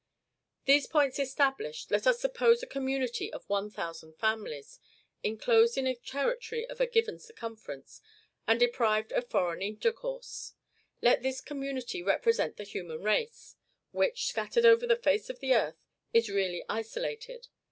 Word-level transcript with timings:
These 0.65 0.87
points 0.87 1.19
established, 1.19 1.91
let 1.91 2.07
us 2.07 2.19
suppose 2.19 2.63
a 2.63 2.65
community 2.65 3.31
of 3.31 3.47
one 3.47 3.69
thousand 3.69 4.13
families, 4.15 4.79
enclosed 5.21 5.77
in 5.77 5.85
a 5.85 5.93
territory 5.93 6.65
of 6.65 6.81
a 6.81 6.87
given 6.87 7.19
circumference, 7.19 8.01
and 8.47 8.59
deprived 8.59 9.11
of 9.13 9.29
foreign 9.29 9.61
intercourse. 9.61 10.53
Let 11.03 11.21
this 11.21 11.39
community 11.39 12.01
represent 12.01 12.57
the 12.57 12.63
human 12.63 13.03
race, 13.03 13.57
which, 13.91 14.25
scattered 14.25 14.65
over 14.65 14.87
the 14.87 14.95
face 14.95 15.29
of 15.29 15.39
the 15.39 15.53
earth, 15.53 15.77
is 16.13 16.29
really 16.31 16.65
isolated. 16.67 17.49